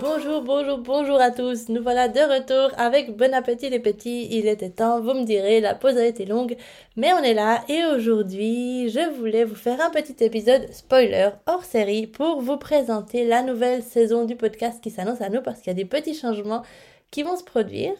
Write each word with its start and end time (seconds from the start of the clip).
Bonjour, 0.00 0.42
bonjour, 0.42 0.78
bonjour 0.78 1.20
à 1.20 1.30
tous. 1.30 1.68
Nous 1.68 1.82
voilà 1.82 2.08
de 2.08 2.20
retour 2.20 2.70
avec 2.78 3.16
bon 3.16 3.34
appétit 3.34 3.68
les 3.68 3.80
petits. 3.80 4.28
Il 4.30 4.46
était 4.46 4.70
temps, 4.70 5.00
vous 5.00 5.12
me 5.12 5.24
direz, 5.24 5.60
la 5.60 5.74
pause 5.74 5.96
a 5.96 6.06
été 6.06 6.24
longue, 6.24 6.56
mais 6.96 7.12
on 7.12 7.22
est 7.22 7.34
là 7.34 7.64
et 7.68 7.84
aujourd'hui, 7.84 8.88
je 8.90 9.10
voulais 9.16 9.44
vous 9.44 9.54
faire 9.54 9.80
un 9.80 9.90
petit 9.90 10.22
épisode 10.24 10.72
spoiler 10.72 11.30
hors 11.46 11.64
série 11.64 12.06
pour 12.06 12.40
vous 12.40 12.56
présenter 12.56 13.26
la 13.26 13.42
nouvelle 13.42 13.82
saison 13.82 14.24
du 14.24 14.36
podcast 14.36 14.80
qui 14.82 14.90
s'annonce 14.90 15.20
à 15.20 15.30
nous 15.30 15.42
parce 15.42 15.58
qu'il 15.58 15.68
y 15.68 15.70
a 15.70 15.74
des 15.74 15.84
petits 15.84 16.14
changements 16.14 16.62
qui 17.10 17.22
vont 17.22 17.36
se 17.36 17.44
produire. 17.44 17.94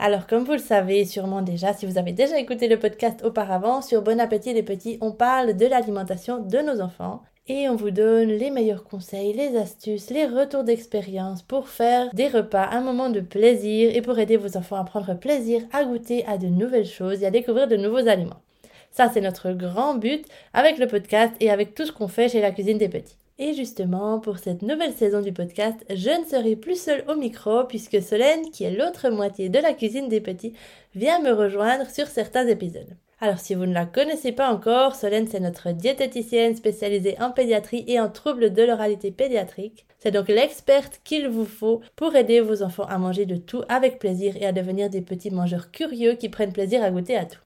Alors 0.00 0.28
comme 0.28 0.44
vous 0.44 0.52
le 0.52 0.58
savez 0.58 1.04
sûrement 1.04 1.42
déjà, 1.42 1.72
si 1.72 1.84
vous 1.84 1.98
avez 1.98 2.12
déjà 2.12 2.38
écouté 2.38 2.68
le 2.68 2.78
podcast 2.78 3.24
auparavant, 3.24 3.82
sur 3.82 4.00
Bon 4.00 4.20
appétit 4.20 4.54
les 4.54 4.62
petits, 4.62 4.96
on 5.00 5.10
parle 5.10 5.56
de 5.56 5.66
l'alimentation 5.66 6.38
de 6.38 6.58
nos 6.58 6.80
enfants 6.80 7.24
et 7.48 7.68
on 7.68 7.74
vous 7.74 7.90
donne 7.90 8.28
les 8.28 8.50
meilleurs 8.50 8.84
conseils, 8.84 9.32
les 9.32 9.56
astuces, 9.56 10.10
les 10.10 10.26
retours 10.26 10.62
d'expérience 10.62 11.42
pour 11.42 11.66
faire 11.68 12.14
des 12.14 12.28
repas 12.28 12.68
un 12.70 12.80
moment 12.80 13.10
de 13.10 13.18
plaisir 13.18 13.90
et 13.92 14.00
pour 14.00 14.20
aider 14.20 14.36
vos 14.36 14.56
enfants 14.56 14.76
à 14.76 14.84
prendre 14.84 15.14
plaisir 15.14 15.62
à 15.72 15.82
goûter 15.82 16.24
à 16.26 16.38
de 16.38 16.46
nouvelles 16.46 16.86
choses 16.86 17.24
et 17.24 17.26
à 17.26 17.32
découvrir 17.32 17.66
de 17.66 17.76
nouveaux 17.76 18.06
aliments. 18.06 18.42
Ça, 18.92 19.10
c'est 19.12 19.20
notre 19.20 19.50
grand 19.50 19.96
but 19.96 20.24
avec 20.52 20.78
le 20.78 20.86
podcast 20.86 21.34
et 21.40 21.50
avec 21.50 21.74
tout 21.74 21.84
ce 21.84 21.92
qu'on 21.92 22.06
fait 22.06 22.28
chez 22.28 22.40
la 22.40 22.52
cuisine 22.52 22.78
des 22.78 22.88
petits. 22.88 23.18
Et 23.40 23.54
justement, 23.54 24.18
pour 24.18 24.38
cette 24.38 24.62
nouvelle 24.62 24.92
saison 24.92 25.22
du 25.22 25.32
podcast, 25.32 25.84
je 25.90 26.10
ne 26.10 26.24
serai 26.24 26.56
plus 26.56 26.80
seule 26.80 27.04
au 27.08 27.14
micro 27.14 27.62
puisque 27.64 28.02
Solène, 28.02 28.50
qui 28.50 28.64
est 28.64 28.76
l'autre 28.76 29.10
moitié 29.10 29.48
de 29.48 29.60
la 29.60 29.74
cuisine 29.74 30.08
des 30.08 30.20
petits, 30.20 30.54
vient 30.96 31.22
me 31.22 31.30
rejoindre 31.30 31.88
sur 31.88 32.08
certains 32.08 32.48
épisodes. 32.48 32.96
Alors 33.20 33.38
si 33.38 33.54
vous 33.54 33.66
ne 33.66 33.74
la 33.74 33.86
connaissez 33.86 34.32
pas 34.32 34.52
encore, 34.52 34.96
Solène 34.96 35.28
c'est 35.28 35.38
notre 35.38 35.70
diététicienne 35.70 36.56
spécialisée 36.56 37.16
en 37.20 37.30
pédiatrie 37.30 37.84
et 37.86 38.00
en 38.00 38.08
troubles 38.08 38.52
de 38.52 38.62
l'oralité 38.62 39.12
pédiatrique. 39.12 39.86
C'est 40.00 40.10
donc 40.10 40.28
l'experte 40.28 41.00
qu'il 41.04 41.28
vous 41.28 41.44
faut 41.44 41.80
pour 41.94 42.16
aider 42.16 42.40
vos 42.40 42.62
enfants 42.64 42.86
à 42.88 42.98
manger 42.98 43.24
de 43.24 43.36
tout 43.36 43.62
avec 43.68 44.00
plaisir 44.00 44.36
et 44.36 44.46
à 44.46 44.52
devenir 44.52 44.90
des 44.90 45.00
petits 45.00 45.30
mangeurs 45.30 45.70
curieux 45.70 46.14
qui 46.14 46.28
prennent 46.28 46.52
plaisir 46.52 46.82
à 46.82 46.90
goûter 46.90 47.16
à 47.16 47.24
tout. 47.24 47.40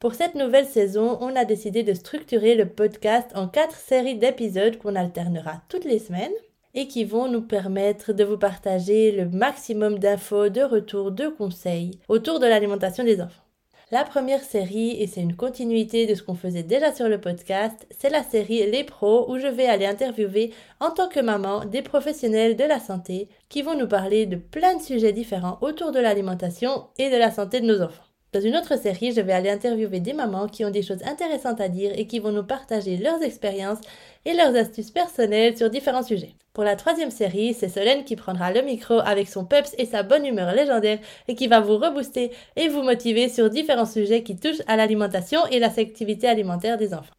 Pour 0.00 0.14
cette 0.14 0.36
nouvelle 0.36 0.66
saison, 0.66 1.18
on 1.20 1.34
a 1.34 1.44
décidé 1.44 1.82
de 1.82 1.92
structurer 1.92 2.54
le 2.54 2.68
podcast 2.68 3.32
en 3.34 3.48
quatre 3.48 3.74
séries 3.74 4.14
d'épisodes 4.14 4.78
qu'on 4.78 4.94
alternera 4.94 5.60
toutes 5.68 5.84
les 5.84 5.98
semaines 5.98 6.30
et 6.74 6.86
qui 6.86 7.02
vont 7.02 7.26
nous 7.26 7.42
permettre 7.42 8.12
de 8.12 8.22
vous 8.22 8.38
partager 8.38 9.10
le 9.10 9.28
maximum 9.28 9.98
d'infos, 9.98 10.50
de 10.50 10.60
retours, 10.60 11.10
de 11.10 11.26
conseils 11.26 11.98
autour 12.06 12.38
de 12.38 12.46
l'alimentation 12.46 13.02
des 13.02 13.20
enfants. 13.20 13.42
La 13.90 14.04
première 14.04 14.44
série, 14.44 15.02
et 15.02 15.08
c'est 15.08 15.20
une 15.20 15.34
continuité 15.34 16.06
de 16.06 16.14
ce 16.14 16.22
qu'on 16.22 16.36
faisait 16.36 16.62
déjà 16.62 16.94
sur 16.94 17.08
le 17.08 17.20
podcast, 17.20 17.84
c'est 17.90 18.10
la 18.10 18.22
série 18.22 18.70
Les 18.70 18.84
Pros 18.84 19.28
où 19.28 19.38
je 19.38 19.48
vais 19.48 19.66
aller 19.66 19.86
interviewer 19.86 20.52
en 20.78 20.90
tant 20.90 21.08
que 21.08 21.18
maman 21.18 21.64
des 21.64 21.82
professionnels 21.82 22.54
de 22.54 22.64
la 22.64 22.78
santé 22.78 23.28
qui 23.48 23.62
vont 23.62 23.76
nous 23.76 23.88
parler 23.88 24.26
de 24.26 24.36
plein 24.36 24.76
de 24.76 24.82
sujets 24.82 25.12
différents 25.12 25.58
autour 25.60 25.90
de 25.90 25.98
l'alimentation 25.98 26.86
et 26.98 27.10
de 27.10 27.16
la 27.16 27.32
santé 27.32 27.60
de 27.60 27.66
nos 27.66 27.82
enfants. 27.82 28.07
Dans 28.32 28.42
une 28.42 28.56
autre 28.56 28.78
série, 28.78 29.12
je 29.12 29.22
vais 29.22 29.32
aller 29.32 29.48
interviewer 29.48 30.00
des 30.00 30.12
mamans 30.12 30.48
qui 30.48 30.62
ont 30.62 30.70
des 30.70 30.82
choses 30.82 31.02
intéressantes 31.04 31.62
à 31.62 31.68
dire 31.70 31.92
et 31.96 32.06
qui 32.06 32.18
vont 32.18 32.30
nous 32.30 32.44
partager 32.44 32.98
leurs 32.98 33.22
expériences 33.22 33.80
et 34.26 34.34
leurs 34.34 34.54
astuces 34.54 34.90
personnelles 34.90 35.56
sur 35.56 35.70
différents 35.70 36.02
sujets. 36.02 36.34
Pour 36.52 36.62
la 36.62 36.76
troisième 36.76 37.10
série, 37.10 37.54
c'est 37.54 37.70
Solène 37.70 38.04
qui 38.04 38.16
prendra 38.16 38.52
le 38.52 38.60
micro 38.60 38.98
avec 38.98 39.28
son 39.28 39.46
peps 39.46 39.74
et 39.78 39.86
sa 39.86 40.02
bonne 40.02 40.26
humeur 40.26 40.52
légendaire 40.52 40.98
et 41.26 41.34
qui 41.34 41.46
va 41.46 41.60
vous 41.60 41.78
rebooster 41.78 42.30
et 42.56 42.68
vous 42.68 42.82
motiver 42.82 43.30
sur 43.30 43.48
différents 43.48 43.86
sujets 43.86 44.22
qui 44.22 44.36
touchent 44.36 44.62
à 44.66 44.76
l'alimentation 44.76 45.46
et 45.46 45.58
la 45.58 45.70
sélectivité 45.70 46.28
alimentaire 46.28 46.76
des 46.76 46.92
enfants. 46.92 47.14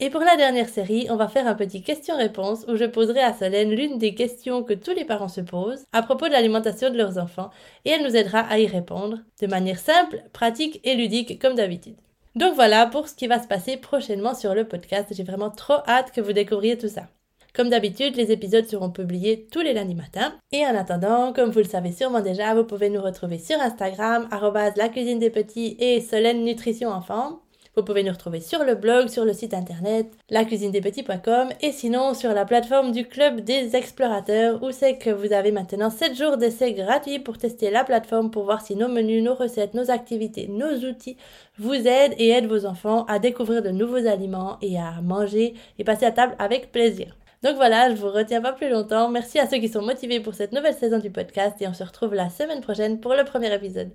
Et 0.00 0.10
pour 0.10 0.20
la 0.20 0.36
dernière 0.36 0.68
série, 0.68 1.08
on 1.10 1.16
va 1.16 1.26
faire 1.26 1.48
un 1.48 1.56
petit 1.56 1.82
question-réponse 1.82 2.64
où 2.68 2.76
je 2.76 2.84
poserai 2.84 3.20
à 3.20 3.34
Solène 3.34 3.72
l'une 3.72 3.98
des 3.98 4.14
questions 4.14 4.62
que 4.62 4.72
tous 4.72 4.92
les 4.92 5.04
parents 5.04 5.26
se 5.26 5.40
posent 5.40 5.84
à 5.92 6.02
propos 6.02 6.28
de 6.28 6.32
l'alimentation 6.32 6.90
de 6.90 6.96
leurs 6.96 7.18
enfants 7.18 7.50
et 7.84 7.90
elle 7.90 8.04
nous 8.04 8.14
aidera 8.14 8.38
à 8.38 8.60
y 8.60 8.68
répondre 8.68 9.18
de 9.40 9.46
manière 9.48 9.80
simple, 9.80 10.22
pratique 10.32 10.80
et 10.84 10.94
ludique 10.94 11.40
comme 11.42 11.56
d'habitude. 11.56 11.96
Donc 12.36 12.54
voilà 12.54 12.86
pour 12.86 13.08
ce 13.08 13.16
qui 13.16 13.26
va 13.26 13.42
se 13.42 13.48
passer 13.48 13.76
prochainement 13.76 14.34
sur 14.34 14.54
le 14.54 14.68
podcast. 14.68 15.08
J'ai 15.10 15.24
vraiment 15.24 15.50
trop 15.50 15.80
hâte 15.88 16.12
que 16.12 16.20
vous 16.20 16.32
découvriez 16.32 16.78
tout 16.78 16.86
ça. 16.86 17.08
Comme 17.52 17.70
d'habitude, 17.70 18.14
les 18.14 18.30
épisodes 18.30 18.66
seront 18.66 18.90
publiés 18.90 19.48
tous 19.50 19.62
les 19.62 19.72
lundis 19.72 19.96
matins. 19.96 20.32
Et 20.52 20.64
en 20.64 20.76
attendant, 20.76 21.32
comme 21.32 21.50
vous 21.50 21.58
le 21.58 21.64
savez 21.64 21.90
sûrement 21.90 22.20
déjà, 22.20 22.54
vous 22.54 22.62
pouvez 22.62 22.88
nous 22.88 23.02
retrouver 23.02 23.38
sur 23.38 23.60
Instagram, 23.60 24.28
la 24.76 24.88
cuisine 24.90 25.18
des 25.18 25.30
petits 25.30 25.76
et 25.80 26.00
Solène 26.00 26.44
Nutrition 26.44 26.90
Enfant. 26.90 27.40
Vous 27.78 27.84
pouvez 27.84 28.02
nous 28.02 28.10
retrouver 28.10 28.40
sur 28.40 28.64
le 28.64 28.74
blog, 28.74 29.06
sur 29.06 29.24
le 29.24 29.32
site 29.32 29.54
internet 29.54 30.08
lacuisinedespetits.com 30.30 31.50
et 31.60 31.70
sinon 31.70 32.12
sur 32.12 32.32
la 32.32 32.44
plateforme 32.44 32.90
du 32.90 33.06
club 33.06 33.42
des 33.42 33.76
explorateurs 33.76 34.60
où 34.64 34.72
c'est 34.72 34.98
que 34.98 35.10
vous 35.10 35.32
avez 35.32 35.52
maintenant 35.52 35.88
7 35.88 36.16
jours 36.16 36.38
d'essai 36.38 36.72
gratuits 36.72 37.20
pour 37.20 37.38
tester 37.38 37.70
la 37.70 37.84
plateforme 37.84 38.32
pour 38.32 38.42
voir 38.42 38.62
si 38.62 38.74
nos 38.74 38.88
menus, 38.88 39.22
nos 39.22 39.36
recettes, 39.36 39.74
nos 39.74 39.92
activités, 39.92 40.48
nos 40.48 40.74
outils 40.88 41.16
vous 41.56 41.72
aident 41.72 42.16
et 42.18 42.30
aident 42.30 42.48
vos 42.48 42.66
enfants 42.66 43.04
à 43.04 43.20
découvrir 43.20 43.62
de 43.62 43.70
nouveaux 43.70 44.08
aliments 44.08 44.58
et 44.60 44.76
à 44.76 45.00
manger 45.00 45.54
et 45.78 45.84
passer 45.84 46.06
à 46.06 46.10
table 46.10 46.34
avec 46.40 46.72
plaisir. 46.72 47.16
Donc 47.44 47.54
voilà, 47.54 47.90
je 47.90 47.94
vous 47.94 48.10
retiens 48.10 48.42
pas 48.42 48.54
plus 48.54 48.70
longtemps. 48.70 49.08
Merci 49.08 49.38
à 49.38 49.48
ceux 49.48 49.58
qui 49.58 49.68
sont 49.68 49.82
motivés 49.82 50.18
pour 50.18 50.34
cette 50.34 50.50
nouvelle 50.50 50.74
saison 50.74 50.98
du 50.98 51.12
podcast 51.12 51.54
et 51.62 51.68
on 51.68 51.74
se 51.74 51.84
retrouve 51.84 52.12
la 52.12 52.28
semaine 52.28 52.60
prochaine 52.60 52.98
pour 52.98 53.14
le 53.14 53.22
premier 53.22 53.54
épisode. 53.54 53.92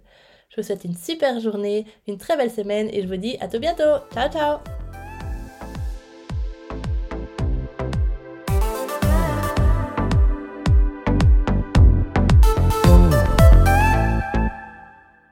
Je 0.49 0.61
vous 0.61 0.65
souhaite 0.65 0.83
une 0.83 0.95
super 0.95 1.39
journée, 1.39 1.85
une 2.07 2.17
très 2.17 2.37
belle 2.37 2.51
semaine 2.51 2.89
et 2.91 3.01
je 3.01 3.07
vous 3.07 3.17
dis 3.17 3.37
à 3.39 3.47
tout 3.47 3.59
bientôt. 3.59 3.99
Ciao 4.13 4.29
ciao 4.31 4.82